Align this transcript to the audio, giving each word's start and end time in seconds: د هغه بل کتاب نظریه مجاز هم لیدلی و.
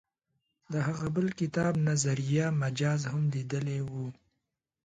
د 0.71 0.73
هغه 0.87 1.07
بل 1.15 1.27
کتاب 1.39 1.73
نظریه 1.89 2.45
مجاز 2.61 3.01
هم 3.11 3.23
لیدلی 3.33 3.79
و. 3.83 3.91